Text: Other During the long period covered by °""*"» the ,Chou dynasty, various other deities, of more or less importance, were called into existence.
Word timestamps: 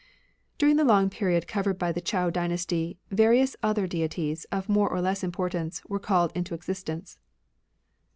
Other 0.01 0.57
During 0.57 0.75
the 0.77 0.83
long 0.83 1.11
period 1.11 1.47
covered 1.47 1.77
by 1.77 1.91
°""*"» 1.93 1.93
the 1.93 2.01
,Chou 2.01 2.31
dynasty, 2.31 2.97
various 3.11 3.55
other 3.61 3.85
deities, 3.85 4.45
of 4.45 4.67
more 4.67 4.89
or 4.89 4.99
less 4.99 5.23
importance, 5.23 5.83
were 5.85 5.99
called 5.99 6.31
into 6.33 6.55
existence. 6.55 7.19